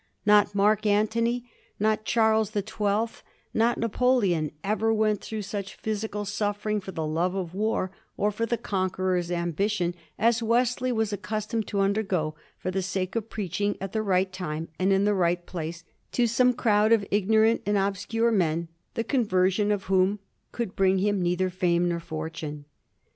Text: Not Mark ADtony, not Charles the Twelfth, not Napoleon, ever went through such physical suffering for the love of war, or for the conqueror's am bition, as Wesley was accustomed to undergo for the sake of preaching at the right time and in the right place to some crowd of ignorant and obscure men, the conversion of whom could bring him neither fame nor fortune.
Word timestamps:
Not 0.25 0.55
Mark 0.55 0.81
ADtony, 0.81 1.43
not 1.79 2.05
Charles 2.05 2.49
the 2.57 2.63
Twelfth, 2.63 3.21
not 3.53 3.77
Napoleon, 3.77 4.49
ever 4.63 4.91
went 4.91 5.21
through 5.21 5.43
such 5.43 5.75
physical 5.75 6.25
suffering 6.25 6.81
for 6.81 6.91
the 6.91 7.05
love 7.05 7.35
of 7.35 7.53
war, 7.53 7.91
or 8.17 8.31
for 8.31 8.47
the 8.47 8.57
conqueror's 8.57 9.29
am 9.29 9.53
bition, 9.53 9.93
as 10.17 10.41
Wesley 10.41 10.91
was 10.91 11.13
accustomed 11.13 11.67
to 11.67 11.81
undergo 11.81 12.33
for 12.57 12.71
the 12.71 12.81
sake 12.81 13.15
of 13.15 13.29
preaching 13.29 13.77
at 13.79 13.91
the 13.93 14.01
right 14.01 14.33
time 14.33 14.69
and 14.79 14.91
in 14.91 15.03
the 15.03 15.13
right 15.13 15.45
place 15.45 15.83
to 16.13 16.25
some 16.25 16.53
crowd 16.53 16.91
of 16.91 17.05
ignorant 17.11 17.61
and 17.67 17.77
obscure 17.77 18.31
men, 18.31 18.69
the 18.95 19.03
conversion 19.03 19.71
of 19.71 19.83
whom 19.83 20.17
could 20.51 20.75
bring 20.75 20.97
him 20.97 21.21
neither 21.21 21.51
fame 21.51 21.87
nor 21.89 21.99
fortune. 21.99 22.65